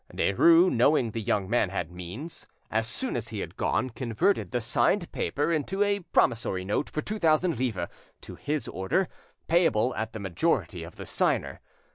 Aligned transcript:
Derues, 0.15 0.71
knowing 0.71 1.11
the 1.11 1.21
young 1.21 1.47
man 1.47 1.69
had 1.69 1.91
means, 1.91 2.47
as 2.71 2.87
soon 2.87 3.15
as 3.15 3.27
he 3.27 3.37
had 3.39 3.55
gone, 3.55 3.91
converted 3.91 4.49
the 4.49 4.59
signed 4.59 5.11
paper 5.11 5.51
into 5.51 5.83
a 5.83 5.99
promissory 5.99 6.65
note 6.65 6.89
for 6.89 7.03
two 7.03 7.19
thousand 7.19 7.59
livres, 7.59 7.87
to 8.21 8.33
his 8.33 8.67
order, 8.67 9.07
payable 9.47 9.93
at 9.93 10.11
the 10.11 10.19
majority 10.19 10.81
of 10.81 10.95
the 10.95 11.05
signer. 11.05 11.61